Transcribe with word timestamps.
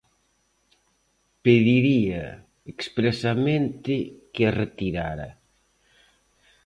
Pediría 1.43 2.23
expresamente 2.73 3.93
que 4.33 4.43
a 4.49 4.55
retirara. 4.61 5.29